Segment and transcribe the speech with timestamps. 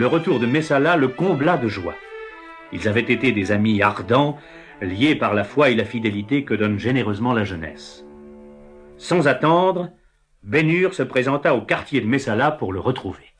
[0.00, 1.94] le retour de Messala le combla de joie.
[2.72, 4.38] Ils avaient été des amis ardents,
[4.80, 8.02] liés par la foi et la fidélité que donne généreusement la jeunesse.
[8.96, 9.90] Sans attendre,
[10.42, 13.34] Bénur se présenta au quartier de Messala pour le retrouver.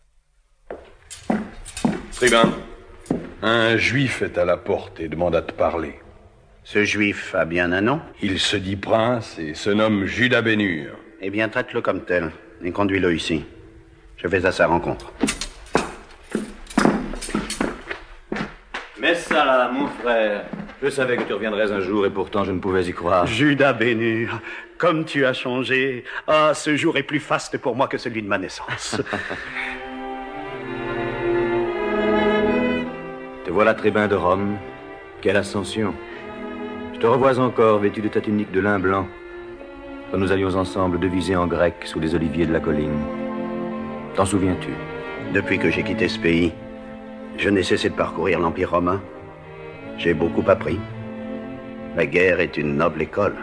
[2.12, 2.52] Tribun,
[3.40, 5.94] un juif est à la porte et demande à te parler.
[6.62, 8.02] Ce juif a bien un nom?
[8.20, 10.90] Il se dit prince et se nomme Judas Bénur.
[11.22, 12.30] Eh bien, traite-le comme tel
[12.62, 13.46] et conduis-le ici.
[14.18, 15.10] Je vais à sa rencontre.
[19.00, 20.44] Messala, mon frère.
[20.82, 23.26] Je savais que tu reviendrais un jour et pourtant je ne pouvais y croire.
[23.26, 24.40] Judas Bénur,
[24.76, 26.04] comme tu as changé.
[26.26, 29.00] Ah, ce jour est plus faste pour moi que celui de ma naissance.
[33.44, 34.58] Te voilà tribun de Rome.
[35.22, 35.94] Quelle ascension.
[36.94, 39.08] Je te revois encore vêtu de ta tunique de lin blanc,
[40.10, 43.00] quand nous allions ensemble deviser en grec sous les oliviers de la colline.
[44.14, 44.70] T'en souviens-tu?
[45.32, 46.52] Depuis que j'ai quitté ce pays,
[47.40, 49.00] je n'ai cessé de parcourir l'Empire romain.
[49.96, 50.78] J'ai beaucoup appris.
[51.96, 53.34] La guerre est une noble école.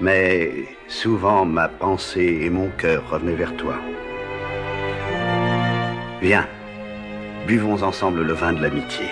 [0.00, 0.52] Mais
[0.86, 3.76] souvent ma pensée et mon cœur revenaient vers toi.
[6.20, 6.46] Viens,
[7.46, 9.06] buvons ensemble le vin de l'amitié.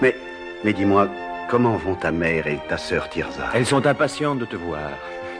[0.00, 0.16] Mais,
[0.64, 1.06] mais dis-moi,
[1.50, 3.50] comment vont ta mère et ta sœur Tirza?
[3.52, 4.90] Elles sont impatientes de te voir.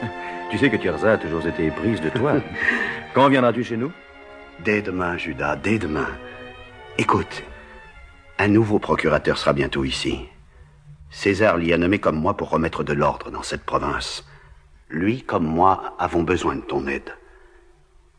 [0.51, 2.33] Tu sais que Tirza a toujours été éprise de toi.
[3.15, 3.91] Quand viendras-tu chez nous?
[4.63, 6.07] Dès demain, Judas, dès demain.
[6.99, 7.43] Écoute,
[8.37, 10.25] un nouveau procurateur sera bientôt ici.
[11.09, 14.27] César l'y a nommé comme moi pour remettre de l'ordre dans cette province.
[14.89, 17.15] Lui comme moi avons besoin de ton aide.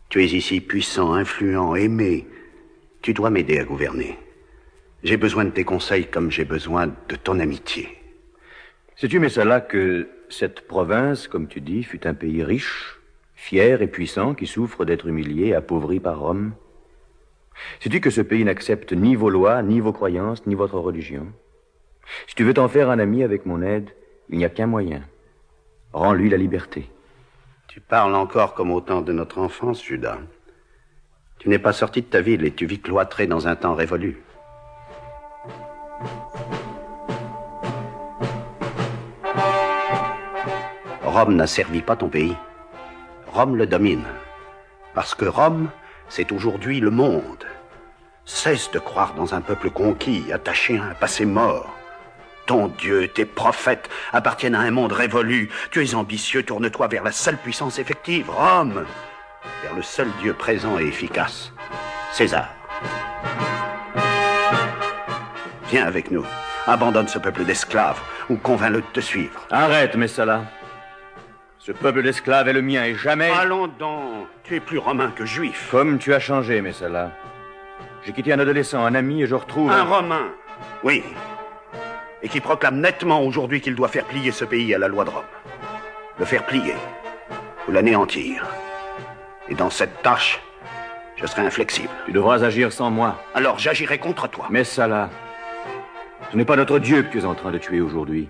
[0.09, 2.27] Tu es ici puissant, influent, aimé.
[3.03, 4.19] Tu dois m'aider à gouverner.
[5.03, 7.89] J'ai besoin de tes conseils comme j'ai besoin de ton amitié.
[8.97, 12.99] Sais-tu, Messala, que cette province, comme tu dis, fut un pays riche,
[13.35, 16.55] fier et puissant qui souffre d'être humilié, appauvri par Rome?
[17.81, 21.27] Sais-tu que ce pays n'accepte ni vos lois, ni vos croyances, ni votre religion?
[22.27, 23.91] Si tu veux t'en faire un ami avec mon aide,
[24.29, 25.03] il n'y a qu'un moyen.
[25.93, 26.91] Rends-lui la liberté.
[27.69, 30.19] Tu parles encore comme au temps de notre enfance, Judas.
[31.39, 34.23] Tu n'es pas sorti de ta ville et tu vis cloîtré dans un temps révolu.
[41.03, 42.37] Rome n'a servi pas ton pays.
[43.27, 44.05] Rome le domine.
[44.95, 45.71] Parce que Rome,
[46.09, 47.46] c'est aujourd'hui le monde.
[48.27, 51.73] Cesse de croire dans un peuple conquis, attaché à un passé mort.
[52.47, 55.49] Ton Dieu, tes prophètes appartiennent à un monde révolu.
[55.71, 58.85] Tu es ambitieux, tourne-toi vers la seule puissance effective, Rome.
[59.63, 61.53] Vers le seul Dieu présent et efficace,
[62.13, 62.49] César.
[65.71, 66.25] Viens avec nous.
[66.67, 69.47] Abandonne ce peuple d'esclaves ou convainc-le de te suivre.
[69.51, 70.47] Arrête, Messala.
[71.59, 73.31] Ce peuple d'esclaves est le mien et jamais...
[73.31, 74.27] Allons donc.
[74.43, 75.69] Tu es plus romain que juif.
[75.71, 77.13] Comme tu as changé, Messala.
[78.07, 79.69] J'ai quitté un adolescent, un ami, et je retrouve...
[79.73, 80.29] Un romain.
[80.85, 81.03] Oui.
[82.23, 85.11] Et qui proclame nettement aujourd'hui qu'il doit faire plier ce pays à la loi de
[85.11, 85.25] Rome.
[86.17, 86.75] Le faire plier.
[87.67, 88.47] Ou l'anéantir.
[89.49, 90.41] Et dans cette tâche,
[91.17, 91.89] je serai inflexible.
[92.05, 93.21] Tu devras agir sans moi.
[93.35, 94.47] Alors j'agirai contre toi.
[94.51, 95.11] Messala,
[96.31, 98.29] ce n'est pas notre Dieu que tu es en train de tuer aujourd'hui.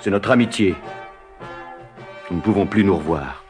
[0.00, 0.74] C'est notre amitié.
[2.32, 3.41] Nous ne pouvons plus nous revoir.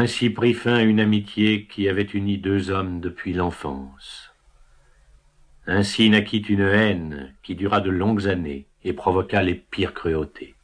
[0.00, 4.32] Ainsi prit fin une amitié qui avait uni deux hommes depuis l'enfance.
[5.66, 10.54] Ainsi naquit une haine qui dura de longues années et provoqua les pires cruautés.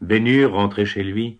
[0.00, 1.38] Bénur, rentré chez lui,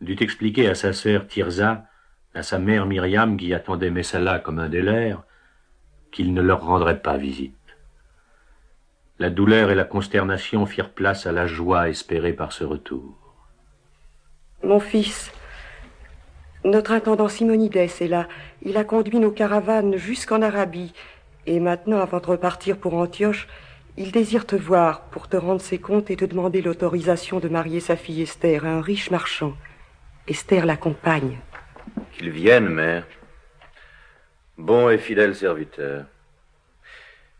[0.00, 1.84] dut expliquer à sa sœur Tirza,
[2.32, 5.14] à sa mère Myriam qui attendait Messala comme un des
[6.10, 7.76] qu'il ne leur rendrait pas visite.
[9.18, 13.18] La douleur et la consternation firent place à la joie espérée par ce retour.
[14.62, 15.30] Mon fils,
[16.64, 18.28] notre intendant Simonides est là.
[18.62, 20.92] Il a conduit nos caravanes jusqu'en Arabie.
[21.46, 23.48] Et maintenant, avant de repartir pour Antioche,
[23.96, 27.80] il désire te voir pour te rendre ses comptes et te demander l'autorisation de marier
[27.80, 29.54] sa fille Esther à un riche marchand.
[30.28, 31.38] Esther l'accompagne.
[32.12, 33.06] Qu'il vienne, mère.
[34.58, 36.04] Bon et fidèle serviteur.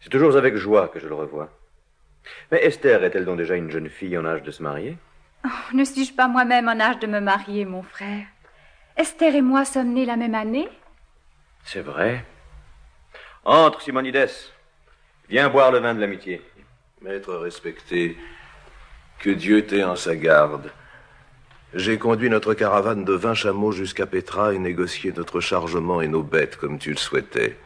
[0.00, 1.50] C'est toujours avec joie que je le revois.
[2.50, 4.96] Mais Esther est-elle donc déjà une jeune fille en âge de se marier?
[5.44, 8.26] Oh, Ne suis-je pas moi-même en âge de me marier, mon frère?
[9.00, 10.68] Esther et moi sommes nés la même année
[11.64, 12.22] C'est vrai.
[13.46, 14.28] Entre, Simonides.
[15.30, 16.42] Viens boire le vin de l'amitié.
[17.00, 18.18] Maître respecté,
[19.18, 20.70] que Dieu t'ait en sa garde.
[21.72, 26.22] J'ai conduit notre caravane de vingt chameaux jusqu'à Petra et négocié notre chargement et nos
[26.22, 27.56] bêtes comme tu le souhaitais.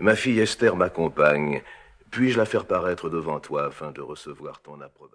[0.00, 1.62] Ma fille Esther m'accompagne.
[2.10, 5.12] Puis-je la faire paraître devant toi afin de recevoir ton approbation?